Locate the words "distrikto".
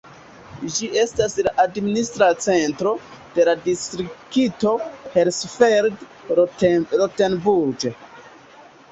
3.67-4.71